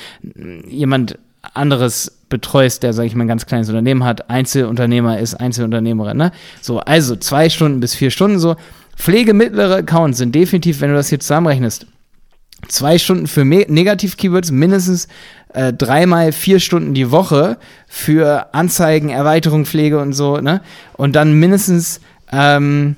jemand 0.66 1.18
anderes 1.54 2.22
betreust, 2.28 2.82
der, 2.82 2.92
sage 2.94 3.08
ich 3.08 3.14
mal, 3.14 3.24
ein 3.24 3.28
ganz 3.28 3.46
kleines 3.46 3.68
Unternehmen 3.68 4.04
hat, 4.04 4.30
Einzelunternehmer 4.30 5.18
ist, 5.18 5.34
Einzelunternehmerin, 5.34 6.16
ne? 6.16 6.32
So, 6.60 6.78
also 6.80 7.16
zwei 7.16 7.50
Stunden 7.50 7.80
bis 7.80 7.94
vier 7.94 8.10
Stunden 8.10 8.38
so 8.38 8.56
Pflegemittlere 8.96 9.76
Accounts 9.76 10.18
sind 10.18 10.34
definitiv, 10.34 10.80
wenn 10.80 10.90
du 10.90 10.96
das 10.96 11.08
hier 11.08 11.20
zusammenrechnest, 11.20 11.86
zwei 12.68 12.98
Stunden 12.98 13.26
für 13.26 13.44
Negativ-Keywords, 13.44 14.50
mindestens 14.50 15.08
äh, 15.54 15.72
dreimal 15.72 16.32
vier 16.32 16.60
Stunden 16.60 16.94
die 16.94 17.10
Woche 17.10 17.58
für 17.88 18.54
Anzeigen, 18.54 19.10
Erweiterung, 19.10 19.66
Pflege 19.66 19.98
und 19.98 20.12
so, 20.12 20.38
ne? 20.38 20.62
Und 20.94 21.14
dann 21.14 21.38
mindestens 21.38 22.00
ähm, 22.30 22.96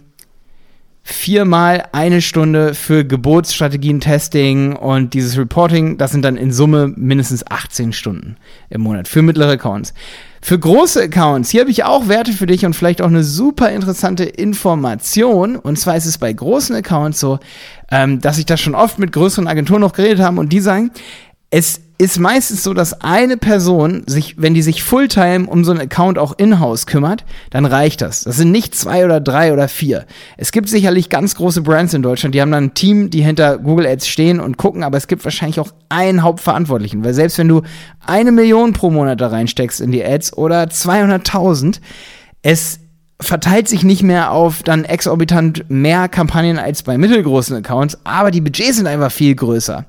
viermal 1.03 1.85
eine 1.93 2.23
Stunde 2.23 2.75
für 2.75 3.05
Geburtsstrategien, 3.05 4.01
Testing 4.01 4.75
und 4.75 5.13
dieses 5.13 5.37
Reporting. 5.37 5.99
Das 5.99 6.13
sind 6.13 6.25
dann 6.25 6.39
in 6.39 6.51
Summe 6.51 6.93
mindestens 6.97 7.45
18 7.47 7.93
Stunden 7.93 8.37
im 8.71 8.81
Monat 8.81 9.07
für 9.07 9.21
mittlere 9.21 9.53
Accounts. 9.53 9.93
Für 10.47 10.59
große 10.59 11.05
Accounts, 11.05 11.49
hier 11.49 11.63
habe 11.63 11.71
ich 11.71 11.85
auch 11.85 12.07
Werte 12.07 12.35
für 12.35 12.45
dich 12.45 12.67
und 12.67 12.77
vielleicht 12.77 13.01
auch 13.01 13.07
eine 13.07 13.25
super 13.25 13.71
interessante 13.71 14.25
Information. 14.25 15.57
Und 15.57 15.79
zwar 15.79 15.97
ist 15.97 16.05
es 16.05 16.19
bei 16.19 16.31
großen 16.31 16.77
Accounts 16.77 17.19
so, 17.19 17.39
ähm, 17.91 18.21
dass 18.21 18.37
ich 18.37 18.45
da 18.45 18.59
schon 18.59 18.75
oft 18.75 18.99
mit 18.99 19.11
größeren 19.11 19.49
Agenturen 19.49 19.81
noch 19.81 19.95
geredet 19.95 20.21
habe 20.21 20.39
und 20.39 20.53
die 20.53 20.61
sagen, 20.61 20.91
es 21.49 21.81
ist 21.97 22.19
meistens 22.19 22.65
so, 22.65 22.75
dass 22.75 23.01
eine 23.03 23.37
Person 23.37 24.03
sich, 24.07 24.35
wenn 24.37 24.55
die 24.55 24.63
sich 24.63 24.83
Fulltime 24.83 25.47
um 25.47 25.65
so 25.65 25.71
einen 25.71 25.81
Account 25.81 26.19
auch 26.19 26.37
in-house 26.37 26.87
kümmert, 26.87 27.25
dann 27.51 27.67
reicht 27.67 28.01
das. 28.01 28.25
Das 28.25 28.37
sind 28.37 28.51
nicht 28.51 28.75
zwei 28.75 29.05
oder 29.05 29.21
drei 29.21 29.53
oder 29.53 29.69
vier. 29.69 30.05
Es 30.37 30.51
gibt 30.51 30.69
sicherlich 30.69 31.09
ganz 31.09 31.37
große 31.37 31.63
Brands 31.63 31.95
in 31.95 32.03
Deutschland, 32.03 32.35
die 32.35 32.41
haben 32.41 32.51
dann 32.51 32.65
ein 32.65 32.75
Team, 32.75 33.11
die 33.11 33.23
hinter 33.23 33.59
Google 33.59 33.87
Ads 33.87 34.09
stehen 34.09 34.41
und 34.41 34.57
gucken, 34.57 34.83
aber 34.83 34.97
es 34.97 35.07
gibt 35.07 35.25
wahrscheinlich 35.25 35.61
auch 35.61 35.73
einen 35.89 36.25
Hauptverantwortlichen, 36.25 37.05
weil 37.05 37.15
selbst 37.15 37.39
wenn 37.39 37.49
du 37.49 37.63
eine 38.05 38.33
Million 38.33 38.73
pro 38.73 38.91
Monat 38.91 39.21
da 39.21 39.29
reinsteckst 39.29 39.81
in 39.81 39.93
die 39.93 40.05
Ads 40.05 40.37
oder 40.37 40.65
200.000, 40.65 41.79
es 42.43 42.81
verteilt 43.21 43.69
sich 43.69 43.85
nicht 43.85 44.03
mehr 44.03 44.33
auf 44.33 44.65
dann 44.65 44.85
exorbitant 44.85 45.71
mehr 45.71 46.09
Kampagnen 46.09 46.59
als 46.59 46.83
bei 46.83 46.99
mittelgroßen 46.99 47.57
Accounts, 47.57 47.99
aber 48.03 48.33
die 48.33 48.41
Budgets 48.41 48.79
sind 48.79 48.89
einfach 48.89 49.13
viel 49.13 49.37
größer. 49.37 49.87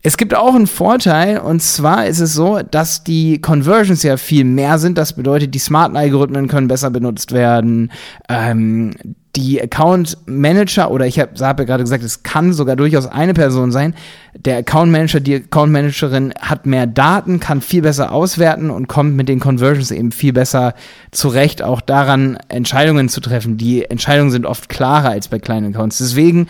Es 0.00 0.16
gibt 0.16 0.34
auch 0.34 0.54
einen 0.54 0.68
Vorteil, 0.68 1.38
und 1.38 1.60
zwar 1.60 2.06
ist 2.06 2.20
es 2.20 2.32
so, 2.32 2.60
dass 2.62 3.02
die 3.02 3.40
Conversions 3.40 4.04
ja 4.04 4.16
viel 4.16 4.44
mehr 4.44 4.78
sind. 4.78 4.96
Das 4.96 5.14
bedeutet, 5.14 5.54
die 5.54 5.58
smarten 5.58 5.96
Algorithmen 5.96 6.46
können 6.46 6.68
besser 6.68 6.90
benutzt 6.90 7.32
werden. 7.32 7.90
Ähm, 8.28 8.94
die 9.34 9.60
Account 9.60 10.16
Manager 10.26 10.90
oder 10.90 11.06
ich 11.06 11.18
habe 11.18 11.32
hab 11.40 11.58
ja 11.58 11.64
gerade 11.64 11.82
gesagt, 11.82 12.02
es 12.02 12.22
kann 12.22 12.52
sogar 12.52 12.76
durchaus 12.76 13.06
eine 13.06 13.34
Person 13.34 13.72
sein. 13.72 13.94
Der 14.34 14.58
Account 14.58 14.90
Manager, 14.90 15.20
die 15.20 15.34
Account 15.36 15.72
Managerin 15.72 16.32
hat 16.40 16.64
mehr 16.64 16.86
Daten, 16.86 17.40
kann 17.40 17.60
viel 17.60 17.82
besser 17.82 18.12
auswerten 18.12 18.70
und 18.70 18.88
kommt 18.88 19.16
mit 19.16 19.28
den 19.28 19.40
Conversions 19.40 19.90
eben 19.90 20.12
viel 20.12 20.32
besser 20.32 20.74
zurecht, 21.10 21.62
auch 21.62 21.80
daran 21.80 22.38
Entscheidungen 22.48 23.08
zu 23.08 23.20
treffen. 23.20 23.58
Die 23.58 23.84
Entscheidungen 23.84 24.30
sind 24.30 24.46
oft 24.46 24.68
klarer 24.68 25.10
als 25.10 25.28
bei 25.28 25.38
kleinen 25.38 25.74
Accounts. 25.74 25.98
Deswegen 25.98 26.48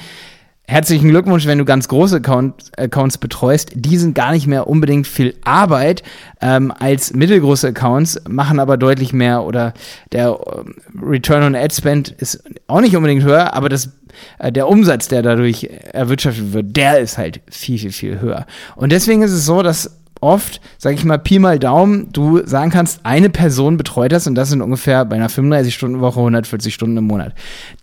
herzlichen 0.68 1.08
Glückwunsch, 1.08 1.46
wenn 1.46 1.58
du 1.58 1.64
ganz 1.64 1.88
große 1.88 2.16
Account, 2.16 2.70
Accounts 2.76 3.16
betreust. 3.16 3.72
Die 3.75 3.96
sind 3.96 4.14
gar 4.14 4.32
nicht 4.32 4.46
mehr 4.46 4.66
unbedingt 4.66 5.06
viel 5.06 5.34
Arbeit 5.42 6.02
ähm, 6.42 6.72
als 6.78 7.14
mittelgroße 7.14 7.68
Accounts, 7.68 8.20
machen 8.28 8.60
aber 8.60 8.76
deutlich 8.76 9.14
mehr 9.14 9.44
oder 9.44 9.72
der 10.12 10.28
äh, 10.28 11.02
Return 11.02 11.42
on 11.42 11.54
Ad 11.56 11.75
Spend 11.75 12.10
ist 12.10 12.44
auch 12.66 12.82
nicht 12.82 12.94
unbedingt 12.94 13.25
höher, 13.25 13.54
aber 13.54 13.70
das 13.70 13.90
äh, 14.38 14.52
der 14.52 14.68
Umsatz, 14.68 15.08
der 15.08 15.22
dadurch 15.22 15.68
erwirtschaftet 15.92 16.52
wird, 16.52 16.76
der 16.76 16.98
ist 16.98 17.16
halt 17.16 17.40
viel, 17.50 17.78
viel, 17.78 17.92
viel 17.92 18.20
höher. 18.20 18.46
Und 18.76 18.92
deswegen 18.92 19.22
ist 19.22 19.32
es 19.32 19.46
so, 19.46 19.62
dass 19.62 19.98
oft, 20.20 20.60
sag 20.78 20.94
ich 20.94 21.04
mal, 21.04 21.18
Pi 21.18 21.38
mal 21.38 21.58
Daumen, 21.58 22.08
du 22.12 22.44
sagen 22.46 22.70
kannst, 22.70 23.00
eine 23.04 23.30
Person 23.30 23.76
betreut 23.76 24.12
das 24.12 24.26
und 24.26 24.34
das 24.34 24.50
sind 24.50 24.62
ungefähr 24.62 25.04
bei 25.04 25.16
einer 25.16 25.30
35-Stunden-Woche 25.30 26.18
140 26.18 26.75
Stunden 26.75 26.96
im 26.96 27.04
Monat. 27.04 27.34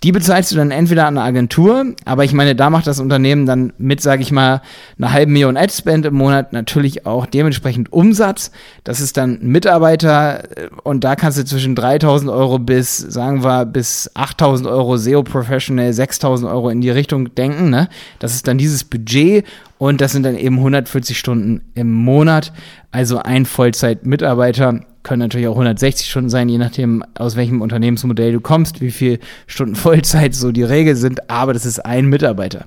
Die 0.03 0.11
bezahlst 0.11 0.51
du 0.51 0.55
dann 0.55 0.71
entweder 0.71 1.07
an 1.07 1.17
eine 1.17 1.27
Agentur, 1.27 1.85
aber 2.05 2.23
ich 2.23 2.33
meine, 2.33 2.55
da 2.55 2.69
macht 2.69 2.87
das 2.87 2.99
Unternehmen 2.99 3.45
dann 3.45 3.73
mit, 3.77 4.01
sag 4.01 4.21
ich 4.21 4.31
mal, 4.31 4.61
einer 4.97 5.11
halben 5.11 5.33
Million 5.33 5.57
Ad-Spend 5.57 6.05
im 6.05 6.15
Monat 6.15 6.53
natürlich 6.53 7.05
auch 7.05 7.25
dementsprechend 7.25 7.91
Umsatz. 7.91 8.51
Das 8.83 8.99
ist 8.99 9.17
dann 9.17 9.39
ein 9.41 9.47
Mitarbeiter 9.47 10.43
äh, 10.57 10.69
und 10.83 11.03
da 11.03 11.15
kannst 11.15 11.37
du 11.37 11.45
zwischen 11.45 11.75
3000 11.75 12.31
Euro 12.31 12.59
bis, 12.59 12.97
sagen 12.97 13.43
wir, 13.43 13.65
bis 13.65 14.09
8000 14.13 14.69
Euro 14.69 14.97
SEO 14.97 15.23
Professional, 15.23 15.91
6000 15.93 16.49
Euro 16.49 16.69
in 16.69 16.81
die 16.81 16.89
Richtung 16.89 17.33
denken, 17.35 17.69
ne? 17.69 17.89
Das 18.19 18.33
ist 18.33 18.47
dann 18.47 18.57
dieses 18.57 18.83
Budget 18.83 19.45
und 19.77 20.01
das 20.01 20.13
sind 20.13 20.24
dann 20.24 20.38
eben 20.38 20.58
140 20.58 21.17
Stunden 21.17 21.62
im 21.74 21.91
Monat. 21.91 22.53
Also 22.91 23.20
ein 23.20 23.46
Vollzeit-Mitarbeiter 23.46 24.82
können 25.03 25.20
natürlich 25.20 25.48
auch 25.48 25.53
160 25.53 26.10
Stunden 26.10 26.29
sein, 26.29 26.50
je 26.50 26.58
nachdem, 26.58 27.03
aus 27.13 27.36
welchem 27.36 27.62
Unternehmensmodell 27.62 28.32
du 28.32 28.41
kommst, 28.41 28.82
wie 28.82 28.89
viel 28.89 29.20
Stunden 29.48 29.75
Vollzeit 29.75 30.34
so 30.34 30.51
die 30.51 30.63
Regel 30.63 30.96
sind, 30.96 31.29
aber 31.29 31.53
das 31.53 31.65
ist 31.65 31.86
ein 31.86 32.08
Mitarbeiter. 32.08 32.65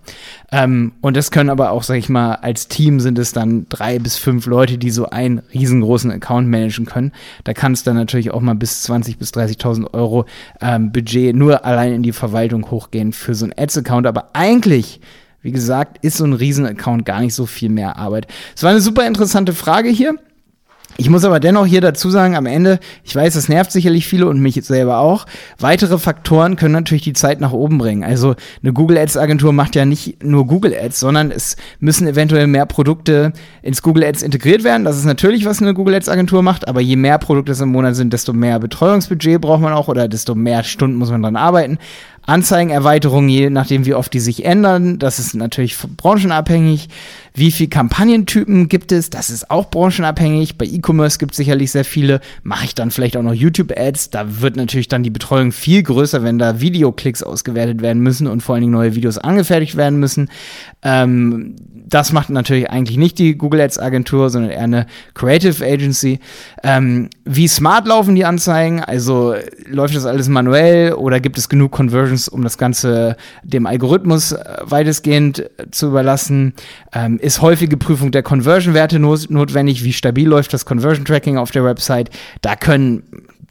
Ähm, 0.52 0.92
und 1.00 1.16
das 1.16 1.30
können 1.30 1.50
aber 1.50 1.72
auch, 1.72 1.82
sag 1.82 1.96
ich 1.96 2.08
mal, 2.08 2.34
als 2.34 2.68
Team 2.68 3.00
sind 3.00 3.18
es 3.18 3.32
dann 3.32 3.66
drei 3.68 3.98
bis 3.98 4.16
fünf 4.16 4.46
Leute, 4.46 4.78
die 4.78 4.90
so 4.90 5.10
einen 5.10 5.40
riesengroßen 5.52 6.12
Account 6.12 6.48
managen 6.48 6.86
können. 6.86 7.12
Da 7.44 7.54
kann 7.54 7.72
es 7.72 7.82
dann 7.82 7.96
natürlich 7.96 8.30
auch 8.30 8.40
mal 8.40 8.54
bis 8.54 8.82
20 8.84 9.18
bis 9.18 9.32
30.000 9.32 9.92
Euro 9.92 10.26
ähm, 10.60 10.92
Budget 10.92 11.34
nur 11.34 11.64
allein 11.64 11.92
in 11.92 12.02
die 12.02 12.12
Verwaltung 12.12 12.70
hochgehen 12.70 13.12
für 13.12 13.34
so 13.34 13.46
einen 13.46 13.54
Ads-Account. 13.56 14.06
Aber 14.06 14.30
eigentlich 14.34 15.00
wie 15.42 15.52
gesagt, 15.52 16.04
ist 16.04 16.16
so 16.16 16.24
ein 16.24 16.32
Riesen-Account 16.32 17.04
gar 17.04 17.20
nicht 17.20 17.34
so 17.34 17.46
viel 17.46 17.68
mehr 17.68 17.96
Arbeit. 17.96 18.26
Es 18.56 18.62
war 18.62 18.70
eine 18.70 18.80
super 18.80 19.06
interessante 19.06 19.52
Frage 19.52 19.88
hier. 19.88 20.14
Ich 21.00 21.10
muss 21.10 21.24
aber 21.24 21.38
dennoch 21.38 21.64
hier 21.64 21.80
dazu 21.80 22.10
sagen, 22.10 22.34
am 22.34 22.46
Ende, 22.46 22.80
ich 23.04 23.14
weiß, 23.14 23.34
das 23.34 23.48
nervt 23.48 23.70
sicherlich 23.70 24.08
viele 24.08 24.26
und 24.26 24.40
mich 24.40 24.56
selber 24.64 24.98
auch. 24.98 25.26
Weitere 25.56 25.96
Faktoren 25.96 26.56
können 26.56 26.72
natürlich 26.72 27.04
die 27.04 27.12
Zeit 27.12 27.40
nach 27.40 27.52
oben 27.52 27.78
bringen. 27.78 28.02
Also 28.02 28.34
eine 28.64 28.72
Google 28.72 28.98
Ads 28.98 29.16
Agentur 29.16 29.52
macht 29.52 29.76
ja 29.76 29.84
nicht 29.84 30.24
nur 30.24 30.48
Google 30.48 30.74
Ads, 30.74 30.98
sondern 30.98 31.30
es 31.30 31.56
müssen 31.78 32.08
eventuell 32.08 32.48
mehr 32.48 32.66
Produkte 32.66 33.32
ins 33.62 33.82
Google 33.82 34.02
Ads 34.02 34.22
integriert 34.22 34.64
werden. 34.64 34.84
Das 34.84 34.96
ist 34.96 35.04
natürlich, 35.04 35.44
was 35.44 35.62
eine 35.62 35.72
Google 35.72 35.94
Ads 35.94 36.08
Agentur 36.08 36.42
macht, 36.42 36.66
aber 36.66 36.80
je 36.80 36.96
mehr 36.96 37.18
Produkte 37.18 37.52
es 37.52 37.60
im 37.60 37.68
Monat 37.68 37.94
sind, 37.94 38.12
desto 38.12 38.32
mehr 38.32 38.58
Betreuungsbudget 38.58 39.40
braucht 39.40 39.60
man 39.60 39.74
auch 39.74 39.86
oder 39.86 40.08
desto 40.08 40.34
mehr 40.34 40.64
Stunden 40.64 40.96
muss 40.96 41.12
man 41.12 41.22
dran 41.22 41.36
arbeiten. 41.36 41.78
Anzeigenerweiterungen, 42.28 43.30
je 43.30 43.48
nachdem, 43.48 43.86
wie 43.86 43.94
oft 43.94 44.12
die 44.12 44.20
sich 44.20 44.44
ändern. 44.44 44.98
Das 44.98 45.18
ist 45.18 45.34
natürlich 45.34 45.78
branchenabhängig. 45.96 46.88
Wie 47.34 47.50
viele 47.50 47.70
Kampagnentypen 47.70 48.68
gibt 48.68 48.92
es? 48.92 49.10
Das 49.10 49.30
ist 49.30 49.50
auch 49.50 49.70
branchenabhängig. 49.70 50.58
Bei 50.58 50.66
E-Commerce 50.66 51.18
gibt 51.18 51.32
es 51.32 51.38
sicherlich 51.38 51.70
sehr 51.70 51.84
viele. 51.84 52.20
Mache 52.42 52.66
ich 52.66 52.74
dann 52.74 52.90
vielleicht 52.90 53.16
auch 53.16 53.22
noch 53.22 53.32
YouTube-Ads? 53.32 54.10
Da 54.10 54.42
wird 54.42 54.56
natürlich 54.56 54.88
dann 54.88 55.02
die 55.02 55.10
Betreuung 55.10 55.52
viel 55.52 55.82
größer, 55.82 56.22
wenn 56.22 56.38
da 56.38 56.60
Videoklicks 56.60 57.22
ausgewertet 57.22 57.80
werden 57.80 58.02
müssen 58.02 58.26
und 58.26 58.42
vor 58.42 58.54
allen 58.54 58.62
Dingen 58.62 58.72
neue 58.72 58.94
Videos 58.94 59.18
angefertigt 59.18 59.76
werden 59.76 59.98
müssen. 59.98 60.28
Ähm, 60.82 61.56
das 61.88 62.12
macht 62.12 62.28
natürlich 62.28 62.68
eigentlich 62.70 62.98
nicht 62.98 63.18
die 63.18 63.36
Google 63.38 63.60
Ads 63.60 63.78
Agentur, 63.78 64.28
sondern 64.28 64.50
eher 64.50 64.62
eine 64.62 64.86
Creative 65.14 65.64
Agency. 65.64 66.18
Ähm, 66.62 67.08
wie 67.24 67.48
smart 67.48 67.86
laufen 67.86 68.14
die 68.14 68.24
Anzeigen? 68.24 68.80
Also 68.80 69.34
läuft 69.66 69.96
das 69.96 70.04
alles 70.04 70.28
manuell 70.28 70.92
oder 70.92 71.20
gibt 71.20 71.38
es 71.38 71.48
genug 71.48 71.72
Conversions, 71.72 72.17
um 72.26 72.42
das 72.42 72.58
Ganze 72.58 73.16
dem 73.44 73.66
Algorithmus 73.66 74.32
äh, 74.32 74.56
weitestgehend 74.62 75.38
äh, 75.38 75.70
zu 75.70 75.86
überlassen? 75.86 76.54
Ähm, 76.92 77.18
ist 77.20 77.40
häufige 77.40 77.76
Prüfung 77.76 78.10
der 78.10 78.24
Conversion-Werte 78.24 78.98
notwendig? 78.98 79.84
Wie 79.84 79.92
stabil 79.92 80.26
läuft 80.26 80.52
das 80.52 80.64
Conversion-Tracking 80.64 81.38
auf 81.38 81.52
der 81.52 81.64
Website? 81.64 82.10
Da 82.42 82.56
können 82.56 83.04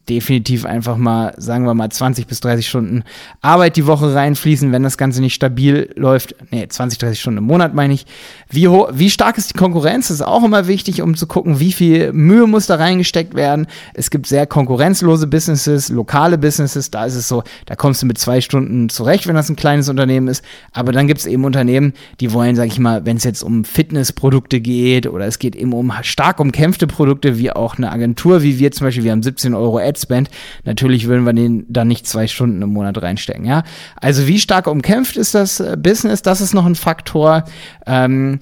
definitiv 0.09 0.65
einfach 0.65 0.97
mal, 0.97 1.33
sagen 1.37 1.65
wir 1.65 1.73
mal, 1.73 1.89
20 1.89 2.27
bis 2.27 2.39
30 2.39 2.67
Stunden 2.67 3.03
Arbeit 3.41 3.75
die 3.75 3.87
Woche 3.87 4.13
reinfließen, 4.13 4.71
wenn 4.71 4.83
das 4.83 4.97
Ganze 4.97 5.21
nicht 5.21 5.33
stabil 5.33 5.89
läuft. 5.95 6.35
Nee, 6.51 6.67
20, 6.67 6.99
30 6.99 7.19
Stunden 7.19 7.39
im 7.39 7.43
Monat 7.43 7.73
meine 7.73 7.93
ich. 7.93 8.05
Wie, 8.49 8.67
wie 8.67 9.09
stark 9.09 9.37
ist 9.37 9.53
die 9.53 9.57
Konkurrenz? 9.57 10.07
Das 10.07 10.15
ist 10.15 10.25
auch 10.25 10.43
immer 10.43 10.67
wichtig, 10.67 11.01
um 11.01 11.15
zu 11.15 11.27
gucken, 11.27 11.59
wie 11.59 11.73
viel 11.73 12.13
Mühe 12.13 12.47
muss 12.47 12.67
da 12.67 12.75
reingesteckt 12.75 13.35
werden. 13.35 13.67
Es 13.93 14.09
gibt 14.09 14.27
sehr 14.27 14.47
konkurrenzlose 14.47 15.27
Businesses, 15.27 15.89
lokale 15.89 16.37
Businesses, 16.37 16.89
da 16.91 17.05
ist 17.05 17.15
es 17.15 17.27
so, 17.27 17.43
da 17.65 17.75
kommst 17.75 18.01
du 18.01 18.05
mit 18.05 18.17
zwei 18.17 18.39
Stunden 18.39 18.89
zurecht, 18.89 19.27
wenn 19.27 19.35
das 19.35 19.49
ein 19.49 19.55
kleines 19.55 19.89
Unternehmen 19.89 20.27
ist. 20.29 20.43
Aber 20.71 20.91
dann 20.91 21.07
gibt 21.07 21.19
es 21.19 21.25
eben 21.25 21.43
Unternehmen, 21.43 21.93
die 22.21 22.31
wollen, 22.31 22.55
sag 22.55 22.67
ich 22.67 22.79
mal, 22.79 23.05
wenn 23.05 23.17
es 23.17 23.23
jetzt 23.23 23.43
um 23.43 23.65
Fitnessprodukte 23.65 24.61
geht 24.61 25.07
oder 25.07 25.25
es 25.25 25.39
geht 25.39 25.55
eben 25.55 25.73
um 25.73 25.91
stark 26.03 26.39
umkämpfte 26.39 26.87
Produkte, 26.87 27.37
wie 27.37 27.51
auch 27.51 27.77
eine 27.77 27.91
Agentur, 27.91 28.43
wie 28.43 28.59
wir 28.59 28.71
zum 28.71 28.87
Beispiel, 28.87 29.03
wir 29.03 29.11
haben 29.11 29.23
17 29.23 29.53
Euro 29.53 29.79
Ad 29.79 29.96
Adspend. 29.97 30.29
Natürlich 30.63 31.07
würden 31.07 31.25
wir 31.25 31.33
den 31.33 31.65
dann 31.69 31.87
nicht 31.87 32.07
zwei 32.07 32.27
Stunden 32.27 32.61
im 32.61 32.69
Monat 32.69 33.01
reinstecken, 33.01 33.45
ja. 33.45 33.63
Also 33.99 34.27
wie 34.27 34.39
stark 34.39 34.67
umkämpft 34.67 35.17
ist 35.17 35.35
das 35.35 35.59
äh, 35.59 35.75
Business? 35.77 36.21
Das 36.21 36.41
ist 36.41 36.53
noch 36.53 36.65
ein 36.65 36.75
Faktor. 36.75 37.43
Ähm, 37.85 38.39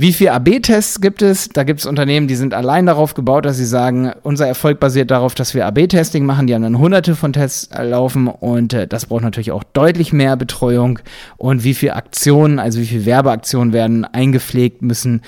wie 0.00 0.12
viele 0.12 0.32
AB-Tests 0.32 1.00
gibt 1.00 1.22
es? 1.22 1.48
Da 1.48 1.64
gibt 1.64 1.80
es 1.80 1.86
Unternehmen, 1.86 2.28
die 2.28 2.36
sind 2.36 2.54
allein 2.54 2.86
darauf 2.86 3.14
gebaut, 3.14 3.44
dass 3.44 3.56
sie 3.56 3.66
sagen, 3.66 4.12
unser 4.22 4.46
Erfolg 4.46 4.78
basiert 4.78 5.10
darauf, 5.10 5.34
dass 5.34 5.54
wir 5.54 5.66
AB-Testing 5.66 6.24
machen. 6.24 6.46
Die 6.46 6.54
haben 6.54 6.62
dann 6.62 6.78
hunderte 6.78 7.16
von 7.16 7.32
Tests 7.32 7.68
laufen 7.76 8.28
und 8.28 8.72
äh, 8.72 8.86
das 8.86 9.06
braucht 9.06 9.24
natürlich 9.24 9.50
auch 9.50 9.64
deutlich 9.64 10.12
mehr 10.12 10.36
Betreuung. 10.36 11.00
Und 11.36 11.64
wie 11.64 11.74
viele 11.74 11.96
Aktionen, 11.96 12.60
also 12.60 12.78
wie 12.78 12.86
viele 12.86 13.06
Werbeaktionen 13.06 13.72
werden 13.72 14.04
eingepflegt 14.04 14.82
müssen 14.82 15.22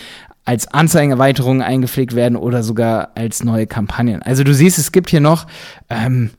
als 0.51 0.67
Anzeigenerweiterungen 0.67 1.63
eingepflegt 1.63 2.17
werden 2.17 2.37
oder 2.37 2.65
sogar 2.65 3.11
als 3.15 3.45
neue 3.45 3.69
Kampagnen. 3.69 4.21
Also 4.21 4.43
du 4.43 4.53
siehst, 4.53 4.79
es 4.79 4.91
gibt 4.91 5.09
hier 5.09 5.21
noch 5.21 5.47
ähm, 5.89 6.31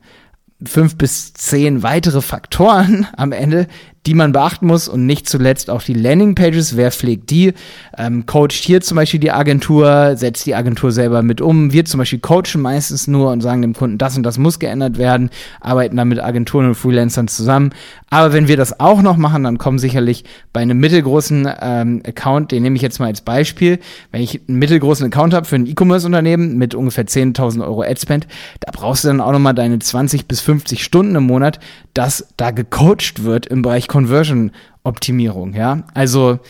fünf 0.62 0.98
bis 0.98 1.32
zehn 1.32 1.82
weitere 1.82 2.20
Faktoren 2.20 3.06
am 3.16 3.32
Ende, 3.32 3.68
die 4.06 4.14
man 4.14 4.32
beachten 4.32 4.66
muss 4.66 4.88
und 4.88 5.06
nicht 5.06 5.28
zuletzt 5.28 5.70
auch 5.70 5.82
die 5.82 5.94
Landingpages. 5.94 6.76
Wer 6.76 6.90
pflegt 6.90 7.30
die? 7.30 7.54
Ähm, 7.96 8.26
coacht 8.26 8.52
hier 8.52 8.80
zum 8.80 8.96
Beispiel 8.96 9.20
die 9.20 9.30
Agentur, 9.30 10.16
setzt 10.16 10.44
die 10.46 10.54
Agentur 10.54 10.90
selber 10.90 11.22
mit 11.22 11.40
um. 11.40 11.72
Wir 11.72 11.84
zum 11.84 11.98
Beispiel 11.98 12.18
coachen 12.18 12.60
meistens 12.60 13.06
nur 13.06 13.30
und 13.30 13.42
sagen 13.42 13.62
dem 13.62 13.74
Kunden, 13.74 13.98
das 13.98 14.16
und 14.16 14.24
das 14.24 14.38
muss 14.38 14.58
geändert 14.58 14.98
werden, 14.98 15.30
arbeiten 15.60 15.96
dann 15.96 16.08
mit 16.08 16.20
Agenturen 16.20 16.66
und 16.66 16.74
Freelancern 16.74 17.28
zusammen. 17.28 17.70
Aber 18.10 18.32
wenn 18.32 18.48
wir 18.48 18.56
das 18.56 18.80
auch 18.80 19.02
noch 19.02 19.16
machen, 19.16 19.44
dann 19.44 19.58
kommen 19.58 19.78
sicherlich 19.78 20.24
bei 20.52 20.60
einem 20.60 20.78
mittelgroßen 20.78 21.48
ähm, 21.60 22.02
Account, 22.06 22.50
den 22.50 22.62
nehme 22.62 22.76
ich 22.76 22.82
jetzt 22.82 22.98
mal 22.98 23.06
als 23.06 23.20
Beispiel, 23.20 23.78
wenn 24.10 24.20
ich 24.20 24.40
einen 24.48 24.58
mittelgroßen 24.58 25.06
Account 25.06 25.32
habe 25.32 25.46
für 25.46 25.56
ein 25.56 25.66
E-Commerce-Unternehmen 25.66 26.58
mit 26.58 26.74
ungefähr 26.74 27.06
10.000 27.06 27.64
Euro 27.64 27.82
Adspend, 27.82 28.26
da 28.60 28.72
brauchst 28.72 29.04
du 29.04 29.08
dann 29.08 29.20
auch 29.20 29.32
nochmal 29.32 29.54
deine 29.54 29.78
20 29.78 30.26
bis 30.26 30.40
50 30.40 30.82
Stunden 30.82 31.14
im 31.14 31.22
Monat, 31.22 31.60
dass 31.94 32.28
da 32.36 32.50
gecoacht 32.50 33.22
wird 33.22 33.46
im 33.46 33.62
Bereich 33.62 33.88
Conversion-Optimierung, 33.92 35.54
ja. 35.54 35.84
Also, 35.94 36.40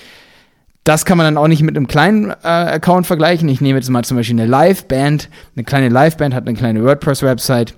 das 0.85 1.05
kann 1.05 1.19
man 1.19 1.27
dann 1.27 1.43
auch 1.43 1.49
nicht 1.49 1.63
mit 1.63 1.77
einem 1.77 1.87
kleinen 1.89 2.31
äh, 2.31 2.35
Account 2.43 3.07
vergleichen. 3.07 3.49
Ich 3.49 3.61
nehme 3.61 3.79
jetzt 3.79 3.91
mal 3.91 4.05
zum 4.05 4.17
Beispiel 4.17 4.39
eine 4.39 4.49
Live-Band. 4.49 5.29
Eine 5.55 5.65
kleine 5.65 5.89
Live-Band 5.89 6.35
hat 6.35 6.47
eine 6.47 6.57
kleine 6.57 6.85
WordPress-Website. 6.85 7.75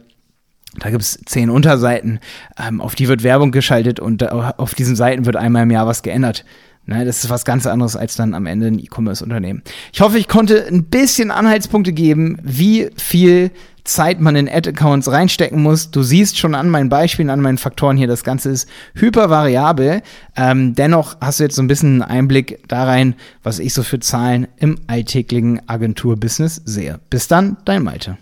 Da 0.79 0.91
gibt 0.91 1.03
es 1.03 1.21
zehn 1.27 1.51
Unterseiten, 1.51 2.19
ähm, 2.59 2.81
auf 2.81 2.95
die 2.95 3.09
wird 3.09 3.23
Werbung 3.23 3.53
geschaltet 3.53 4.01
und 4.01 4.29
auf 4.29 4.75
diesen 4.75 4.97
Seiten 4.97 5.25
wird 5.25 5.37
einmal 5.37 5.63
im 5.63 5.71
Jahr 5.71 5.87
was 5.87 6.03
geändert. 6.03 6.45
Ne, 6.87 7.05
das 7.07 7.25
ist 7.25 7.31
was 7.31 7.47
ganz 7.47 7.67
anderes 7.67 7.97
als 7.97 8.15
dann 8.17 8.35
am 8.35 8.45
Ende 8.45 8.67
ein 8.67 8.79
E-Commerce-Unternehmen. 8.79 9.63
Ich 9.93 10.03
hoffe, 10.03 10.19
ich 10.19 10.29
konnte 10.29 10.67
ein 10.67 10.85
bisschen 10.85 11.31
Anhaltspunkte 11.31 11.95
geben, 11.95 12.39
wie 12.43 12.91
viel 12.97 13.51
Zeit 13.85 14.21
man 14.21 14.37
in 14.37 14.49
Ad-Accounts 14.49 15.11
reinstecken 15.11 15.63
muss. 15.63 15.91
Du 15.91 16.03
siehst 16.03 16.39
schon 16.39 16.55
an 16.55 16.69
meinen 16.71 16.89
Beispielen, 16.89 17.31
an 17.31 17.41
meinen 17.41 17.59
Faktoren 17.59 17.97
hier, 17.97 18.07
das 18.07 18.25
Ganze 18.25 18.51
ist 18.51 18.69
hypervariabel. 18.95 20.03
Ähm, 20.37 20.75
dennoch 20.75 21.17
hast 21.21 21.41
du 21.41 21.45
jetzt 21.45 21.57
so 21.57 21.63
ein 21.63 21.69
bisschen 21.69 22.03
einen 22.03 22.11
Einblick 22.11 22.61
da 22.69 22.85
rein, 22.85 23.15
was 23.43 23.59
ich 23.59 23.73
so 23.73 23.83
für 23.83 24.01
Zahlen 24.01 24.47
im 24.57 24.79
alltäglichen 24.87 25.67
Agenturbusiness 25.69 26.63
sehe. 26.65 27.01
Bis 27.09 27.29
dann, 27.29 27.59
dein 27.65 27.83
Malte. 27.83 28.19